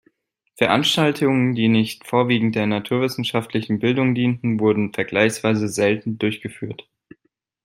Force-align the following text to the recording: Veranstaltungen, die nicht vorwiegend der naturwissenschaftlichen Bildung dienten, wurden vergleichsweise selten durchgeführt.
Veranstaltungen, 0.55 1.53
die 1.53 1.67
nicht 1.67 2.07
vorwiegend 2.07 2.55
der 2.55 2.65
naturwissenschaftlichen 2.65 3.77
Bildung 3.77 4.15
dienten, 4.15 4.59
wurden 4.59 4.93
vergleichsweise 4.93 5.67
selten 5.67 6.17
durchgeführt. 6.17 6.89